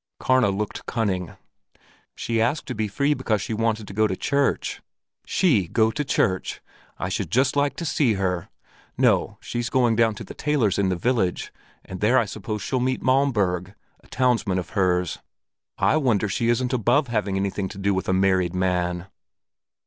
Karna 0.19 0.49
looked 0.49 0.87
cunning. 0.87 1.33
"She 2.15 2.41
asked 2.41 2.65
to 2.65 2.73
be 2.73 2.87
free 2.87 3.13
because 3.13 3.39
she 3.39 3.53
wanted 3.53 3.87
to 3.87 3.93
go 3.93 4.07
to 4.07 4.15
church. 4.15 4.81
She 5.27 5.67
go 5.67 5.91
to 5.91 6.03
church! 6.03 6.59
I 6.97 7.07
should 7.07 7.29
just 7.29 7.55
like 7.55 7.75
to 7.75 7.85
see 7.85 8.13
her! 8.13 8.49
No, 8.97 9.37
she's 9.41 9.69
going 9.69 9.95
down 9.95 10.15
to 10.15 10.23
the 10.23 10.33
tailor's 10.33 10.79
in 10.79 10.89
the 10.89 10.95
village, 10.95 11.53
and 11.85 12.01
there 12.01 12.17
I 12.17 12.25
suppose 12.25 12.63
she'll 12.63 12.79
meet 12.79 13.03
Malmberg, 13.03 13.75
a 13.99 14.07
townsman 14.07 14.57
of 14.57 14.71
hers. 14.71 15.19
I 15.77 15.97
wonder 15.97 16.27
she 16.27 16.49
isn't 16.49 16.73
above 16.73 17.09
having 17.09 17.37
anything 17.37 17.69
to 17.69 17.77
do 17.77 17.93
with 17.93 18.09
a 18.09 18.11
married 18.13 18.55
man." 18.55 19.05